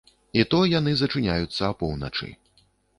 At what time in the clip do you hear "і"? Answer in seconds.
0.39-0.45